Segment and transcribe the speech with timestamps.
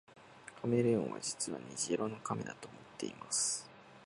[0.59, 3.69] カメレオンは実は虹色の亀だと思っています